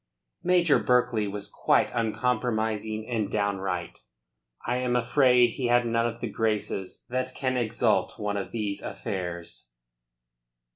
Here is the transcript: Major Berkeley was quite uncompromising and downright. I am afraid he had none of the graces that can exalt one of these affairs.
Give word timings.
Major 0.41 0.79
Berkeley 0.79 1.27
was 1.27 1.47
quite 1.47 1.91
uncompromising 1.93 3.07
and 3.07 3.29
downright. 3.31 3.99
I 4.65 4.77
am 4.77 4.95
afraid 4.95 5.51
he 5.51 5.67
had 5.67 5.85
none 5.85 6.07
of 6.07 6.21
the 6.21 6.27
graces 6.27 7.05
that 7.09 7.35
can 7.35 7.55
exalt 7.55 8.17
one 8.17 8.35
of 8.35 8.51
these 8.51 8.81
affairs. 8.81 9.69